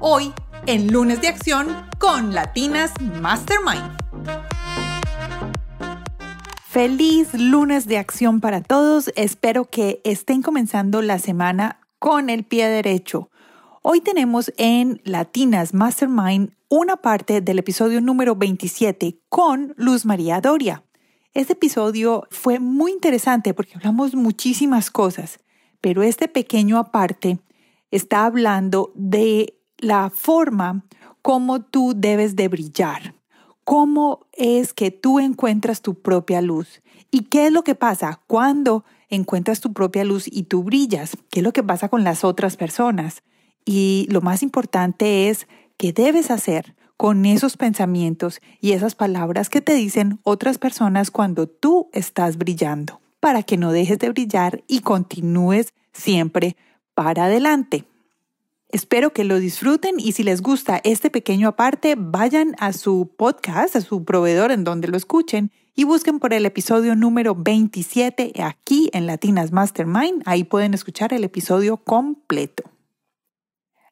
[0.00, 0.32] hoy
[0.66, 1.68] en Lunes de Acción
[1.98, 3.96] con Latinas Mastermind.
[6.64, 9.10] Feliz lunes de acción para todos.
[9.14, 13.30] Espero que estén comenzando la semana con el pie derecho.
[13.82, 20.84] Hoy tenemos en Latinas Mastermind una parte del episodio número 27 con Luz María Doria.
[21.34, 25.40] Este episodio fue muy interesante porque hablamos muchísimas cosas,
[25.80, 27.38] pero este pequeño aparte
[27.90, 30.84] está hablando de la forma
[31.22, 33.14] como tú debes de brillar
[33.70, 38.84] cómo es que tú encuentras tu propia luz y qué es lo que pasa cuando
[39.08, 42.56] encuentras tu propia luz y tú brillas, qué es lo que pasa con las otras
[42.56, 43.22] personas.
[43.64, 49.60] Y lo más importante es qué debes hacer con esos pensamientos y esas palabras que
[49.60, 54.80] te dicen otras personas cuando tú estás brillando, para que no dejes de brillar y
[54.80, 56.56] continúes siempre
[56.94, 57.84] para adelante.
[58.72, 63.74] Espero que lo disfruten y si les gusta este pequeño aparte, vayan a su podcast,
[63.74, 68.88] a su proveedor en donde lo escuchen y busquen por el episodio número 27 aquí
[68.92, 70.22] en Latinas Mastermind.
[70.24, 72.62] Ahí pueden escuchar el episodio completo.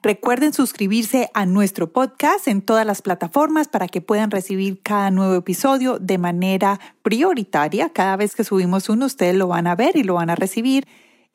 [0.00, 5.34] Recuerden suscribirse a nuestro podcast en todas las plataformas para que puedan recibir cada nuevo
[5.34, 7.90] episodio de manera prioritaria.
[7.90, 10.88] Cada vez que subimos uno, ustedes lo van a ver y lo van a recibir.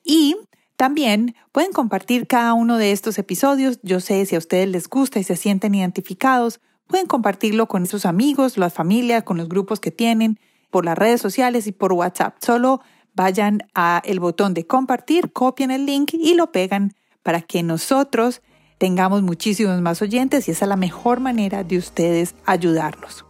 [0.03, 0.35] Y
[0.78, 3.80] también pueden compartir cada uno de estos episodios.
[3.81, 8.06] Yo sé si a ustedes les gusta y se sienten identificados, pueden compartirlo con sus
[8.06, 10.39] amigos, la familia, con los grupos que tienen,
[10.70, 12.36] por las redes sociales y por WhatsApp.
[12.42, 12.82] Solo
[13.16, 16.93] vayan a el botón de compartir, copien el link y lo pegan
[17.23, 18.42] para que nosotros
[18.77, 23.26] tengamos muchísimos más oyentes y esa es la mejor manera de ustedes ayudarnos.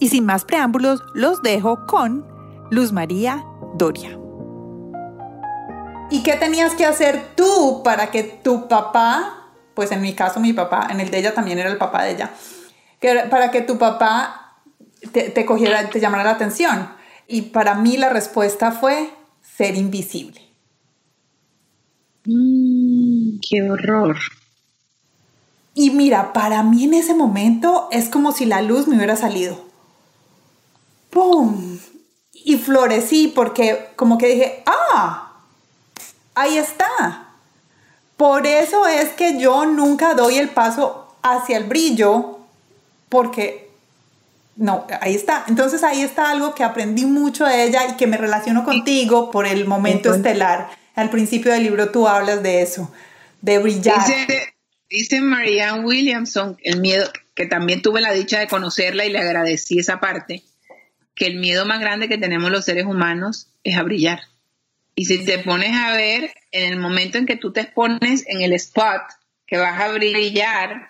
[0.00, 2.26] Y sin más preámbulos, los dejo con
[2.70, 3.44] Luz María
[3.76, 4.21] Doria.
[6.12, 10.52] ¿Y qué tenías que hacer tú para que tu papá, pues en mi caso mi
[10.52, 12.34] papá, en el de ella también era el papá de ella,
[13.00, 14.58] que para que tu papá
[15.10, 16.90] te, cogiera, te llamara la atención?
[17.26, 19.08] Y para mí la respuesta fue
[19.40, 20.38] ser invisible.
[22.26, 24.18] Mm, ¡Qué horror!
[25.72, 29.64] Y mira, para mí en ese momento es como si la luz me hubiera salido.
[31.08, 31.78] ¡Pum!
[32.34, 35.31] Y florecí porque como que dije, ah,
[36.34, 37.28] ahí está.
[38.16, 42.38] Por eso es que yo nunca doy el paso hacia el brillo,
[43.08, 43.70] porque
[44.56, 45.44] no, ahí está.
[45.48, 49.46] Entonces ahí está algo que aprendí mucho de ella y que me relaciono contigo por
[49.46, 50.70] el momento estelar.
[50.94, 52.92] Al principio del libro tú hablas de eso,
[53.40, 54.06] de brillar.
[54.06, 54.54] Dice,
[54.90, 59.78] dice Marianne Williamson, el miedo, que también tuve la dicha de conocerla y le agradecí
[59.78, 60.42] esa parte,
[61.14, 64.20] que el miedo más grande que tenemos los seres humanos es a brillar.
[64.94, 68.42] Y si te pones a ver, en el momento en que tú te pones en
[68.42, 69.02] el spot
[69.46, 70.88] que vas a brillar,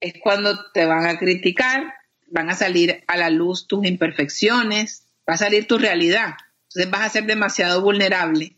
[0.00, 1.94] es cuando te van a criticar,
[2.26, 6.34] van a salir a la luz tus imperfecciones, va a salir tu realidad.
[6.68, 8.56] Entonces vas a ser demasiado vulnerable.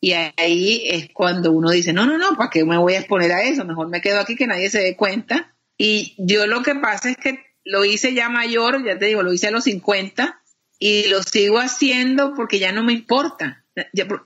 [0.00, 3.32] Y ahí es cuando uno dice, no, no, no, ¿para qué me voy a exponer
[3.32, 3.66] a eso?
[3.66, 5.54] Mejor me quedo aquí que nadie se dé cuenta.
[5.76, 9.34] Y yo lo que pasa es que lo hice ya mayor, ya te digo, lo
[9.34, 10.42] hice a los 50
[10.78, 13.59] y lo sigo haciendo porque ya no me importa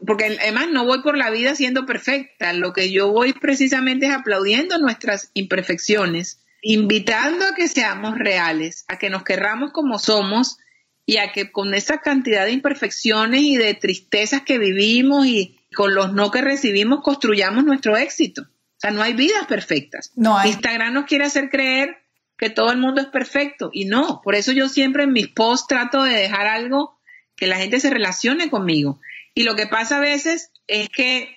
[0.07, 4.13] porque además no voy por la vida siendo perfecta, lo que yo voy precisamente es
[4.13, 10.59] aplaudiendo nuestras imperfecciones, invitando a que seamos reales, a que nos querramos como somos
[11.07, 15.95] y a que con esa cantidad de imperfecciones y de tristezas que vivimos y con
[15.95, 18.43] los no que recibimos construyamos nuestro éxito.
[18.43, 20.11] O sea, no hay vidas perfectas.
[20.17, 21.99] No Instagram nos quiere hacer creer
[22.37, 24.21] que todo el mundo es perfecto y no.
[24.23, 26.99] Por eso yo siempre en mis posts trato de dejar algo
[27.37, 29.01] que la gente se relacione conmigo.
[29.35, 31.37] Y lo que pasa a veces es que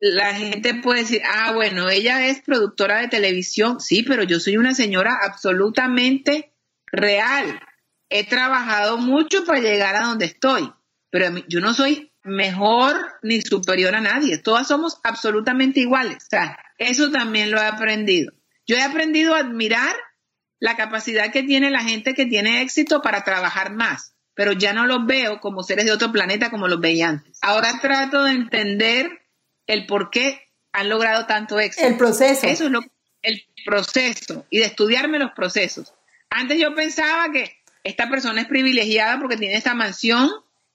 [0.00, 4.56] la gente puede decir, ah, bueno, ella es productora de televisión, sí, pero yo soy
[4.56, 6.52] una señora absolutamente
[6.86, 7.60] real.
[8.08, 10.72] He trabajado mucho para llegar a donde estoy,
[11.10, 16.24] pero yo no soy mejor ni superior a nadie, todas somos absolutamente iguales.
[16.24, 18.32] O sea, eso también lo he aprendido.
[18.66, 19.94] Yo he aprendido a admirar
[20.58, 24.86] la capacidad que tiene la gente que tiene éxito para trabajar más pero ya no
[24.86, 27.38] los veo como seres de otro planeta como los veía antes.
[27.40, 29.10] Ahora trato de entender
[29.66, 30.42] el por qué
[30.72, 31.88] han logrado tanto éxito.
[31.88, 32.46] El proceso.
[32.46, 32.80] Eso es lo
[33.22, 35.94] el proceso y de estudiarme los procesos.
[36.30, 40.30] Antes yo pensaba que esta persona es privilegiada porque tiene esta mansión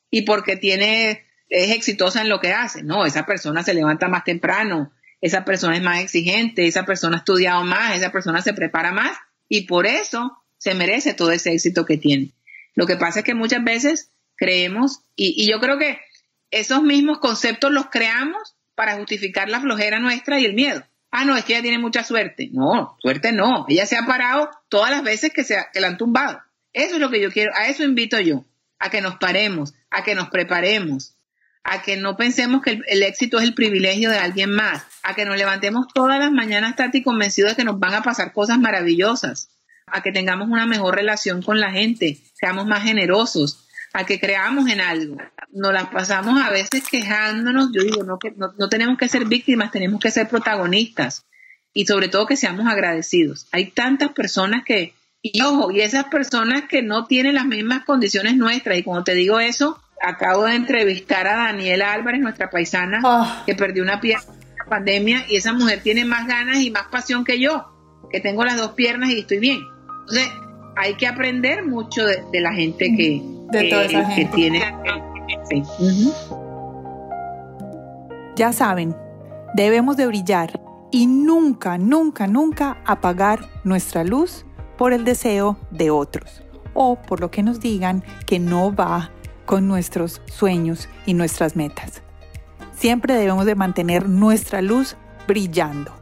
[0.10, 2.84] y porque tiene es exitosa en lo que hace.
[2.84, 4.92] No, esa persona se levanta más temprano,
[5.22, 9.18] esa persona es más exigente, esa persona ha estudiado más, esa persona se prepara más
[9.48, 12.32] y por eso se merece todo ese éxito que tiene.
[12.76, 16.00] Lo que pasa es que muchas veces creemos, y, yo creo que
[16.50, 20.84] esos mismos conceptos los creamos para justificar la flojera nuestra y el miedo.
[21.12, 22.50] Ah, no, es que ella tiene mucha suerte.
[22.52, 23.66] No, suerte no.
[23.68, 26.42] Ella se ha parado todas las veces que, se que la han tumbado.
[26.74, 28.46] Eso es lo que yo quiero, a eso invito yo,
[28.80, 31.16] a que nos paremos, a que nos preparemos,
[31.64, 35.26] a que no pensemos que el, éxito es el privilegio de alguien más, a que
[35.26, 39.50] nos levantemos todas las mañanas y convencidos de que nos van a pasar cosas maravillosas,
[39.92, 44.70] a que tengamos una mejor relación con la gente, seamos más generosos, a que creamos
[44.70, 45.18] en algo.
[45.52, 49.26] Nos las pasamos a veces quejándonos, yo digo, no, que, no, no tenemos que ser
[49.26, 51.26] víctimas, tenemos que ser protagonistas
[51.74, 53.48] y sobre todo que seamos agradecidos.
[53.52, 58.36] Hay tantas personas que, y ojo, y esas personas que no tienen las mismas condiciones
[58.36, 63.44] nuestras, y cuando te digo eso, acabo de entrevistar a Daniela Álvarez, nuestra paisana, ah.
[63.46, 66.88] que perdió una pierna en la pandemia y esa mujer tiene más ganas y más
[66.88, 67.68] pasión que yo,
[68.10, 69.62] que tengo las dos piernas y estoy bien.
[70.02, 70.30] Entonces,
[70.76, 73.22] hay que aprender mucho de, la gente que,
[73.52, 74.62] que, tiene.
[78.36, 78.96] Ya saben,
[79.56, 80.60] debemos de brillar
[80.92, 84.46] y nunca, nunca, nunca apagar nuestra luz
[84.78, 86.44] por el deseo de otros
[86.74, 89.12] o por lo que nos digan que no va
[89.46, 92.02] con nuestros sueños y nuestras metas.
[92.74, 94.96] Siempre debemos de mantener nuestra luz
[95.28, 96.01] brillando.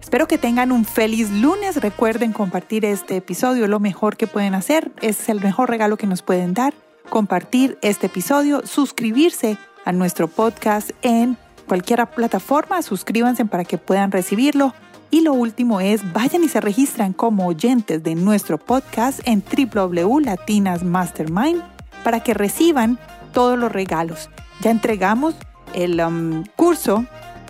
[0.00, 1.76] Espero que tengan un feliz lunes.
[1.76, 3.66] Recuerden compartir este episodio.
[3.66, 6.72] Lo mejor que pueden hacer es el mejor regalo que nos pueden dar.
[7.08, 11.36] Compartir este episodio, suscribirse a nuestro podcast en
[11.66, 12.82] cualquier plataforma.
[12.82, 14.74] Suscríbanse para que puedan recibirlo.
[15.10, 21.62] Y lo último es, vayan y se registran como oyentes de nuestro podcast en www.latinasmastermind
[22.04, 22.98] para que reciban
[23.32, 24.28] todos los regalos.
[24.60, 25.34] Ya entregamos
[25.74, 27.06] el um, curso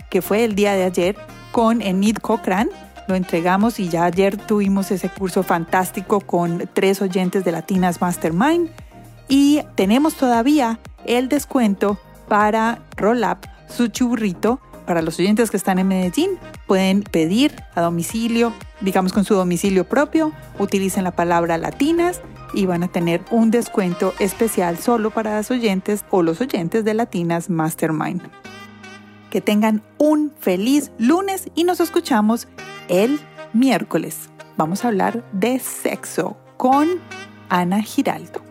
[0.09, 1.17] que fue el día de ayer
[1.51, 2.69] con Enid Cochran.
[3.07, 8.69] Lo entregamos y ya ayer tuvimos ese curso fantástico con tres oyentes de Latinas Mastermind.
[9.27, 11.97] Y tenemos todavía el descuento
[12.27, 14.59] para Roll Up su churrito.
[14.85, 16.31] Para los oyentes que están en Medellín,
[16.65, 22.21] pueden pedir a domicilio, digamos con su domicilio propio, utilicen la palabra latinas
[22.55, 26.95] y van a tener un descuento especial solo para las oyentes o los oyentes de
[26.95, 28.23] Latinas Mastermind.
[29.29, 32.47] Que tengan un feliz lunes y nos escuchamos
[32.87, 33.19] el
[33.53, 34.29] miércoles.
[34.57, 36.87] Vamos a hablar de sexo con
[37.49, 38.48] Ana Giraldo.